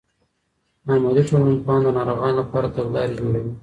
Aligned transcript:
عملي 0.89 1.21
ټولنپوهان 1.29 1.81
د 1.83 1.87
ناروغانو 1.97 2.39
لپاره 2.43 2.73
تګلارې 2.75 3.13
جوړوي. 3.19 3.51